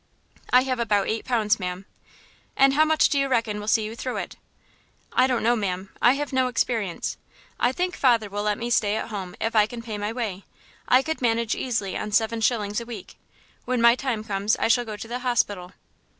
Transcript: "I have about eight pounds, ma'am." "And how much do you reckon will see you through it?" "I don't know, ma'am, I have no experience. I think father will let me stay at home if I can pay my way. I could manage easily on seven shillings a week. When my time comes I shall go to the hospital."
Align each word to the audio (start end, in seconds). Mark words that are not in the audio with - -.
"I 0.51 0.61
have 0.63 0.79
about 0.79 1.07
eight 1.09 1.25
pounds, 1.25 1.59
ma'am." 1.59 1.85
"And 2.57 2.73
how 2.73 2.83
much 2.83 3.07
do 3.07 3.19
you 3.19 3.27
reckon 3.27 3.59
will 3.59 3.67
see 3.67 3.83
you 3.85 3.95
through 3.95 4.17
it?" 4.17 4.35
"I 5.13 5.27
don't 5.27 5.43
know, 5.43 5.55
ma'am, 5.55 5.91
I 6.01 6.13
have 6.13 6.33
no 6.33 6.47
experience. 6.47 7.17
I 7.59 7.71
think 7.71 7.95
father 7.95 8.27
will 8.27 8.41
let 8.41 8.57
me 8.57 8.71
stay 8.71 8.95
at 8.95 9.09
home 9.09 9.35
if 9.39 9.55
I 9.55 9.67
can 9.67 9.83
pay 9.83 9.99
my 9.99 10.11
way. 10.11 10.43
I 10.87 11.03
could 11.03 11.21
manage 11.21 11.53
easily 11.53 11.95
on 11.95 12.11
seven 12.13 12.41
shillings 12.41 12.81
a 12.81 12.85
week. 12.87 13.19
When 13.65 13.79
my 13.79 13.93
time 13.93 14.23
comes 14.23 14.55
I 14.57 14.69
shall 14.69 14.85
go 14.85 14.97
to 14.97 15.07
the 15.07 15.19
hospital." 15.19 15.73